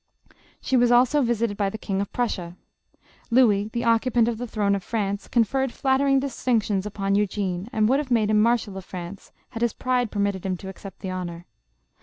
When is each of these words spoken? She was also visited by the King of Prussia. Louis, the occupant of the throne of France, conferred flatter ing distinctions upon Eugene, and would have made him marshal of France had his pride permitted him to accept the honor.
She 0.61 0.75
was 0.75 0.91
also 0.91 1.21
visited 1.21 1.55
by 1.57 1.69
the 1.69 1.77
King 1.77 2.01
of 2.01 2.11
Prussia. 2.11 2.57
Louis, 3.29 3.67
the 3.71 3.83
occupant 3.83 4.27
of 4.27 4.39
the 4.39 4.47
throne 4.47 4.73
of 4.73 4.83
France, 4.83 5.27
conferred 5.27 5.71
flatter 5.71 6.07
ing 6.07 6.19
distinctions 6.19 6.87
upon 6.87 7.13
Eugene, 7.13 7.67
and 7.71 7.87
would 7.87 7.99
have 7.99 8.09
made 8.09 8.31
him 8.31 8.41
marshal 8.41 8.77
of 8.79 8.85
France 8.85 9.31
had 9.49 9.61
his 9.61 9.73
pride 9.73 10.09
permitted 10.09 10.43
him 10.43 10.57
to 10.57 10.69
accept 10.69 11.01
the 11.01 11.11
honor. 11.11 11.45